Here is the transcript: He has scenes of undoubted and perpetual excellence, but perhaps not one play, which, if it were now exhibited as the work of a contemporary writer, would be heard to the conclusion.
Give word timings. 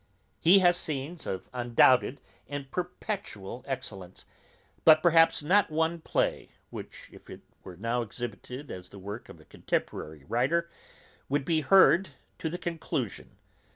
He 0.39 0.57
has 0.65 0.77
scenes 0.77 1.27
of 1.27 1.47
undoubted 1.53 2.21
and 2.47 2.71
perpetual 2.71 3.63
excellence, 3.67 4.25
but 4.83 5.03
perhaps 5.03 5.43
not 5.43 5.69
one 5.69 5.99
play, 6.01 6.53
which, 6.71 7.07
if 7.11 7.29
it 7.29 7.41
were 7.63 7.77
now 7.77 8.01
exhibited 8.01 8.71
as 8.71 8.89
the 8.89 8.97
work 8.97 9.29
of 9.29 9.39
a 9.39 9.45
contemporary 9.45 10.23
writer, 10.23 10.71
would 11.29 11.45
be 11.45 11.61
heard 11.61 12.09
to 12.39 12.49
the 12.49 12.57
conclusion. 12.57 13.37